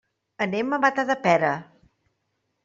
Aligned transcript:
Anem 0.45 0.73
a 0.73 0.79
Matadepera. 0.85 1.53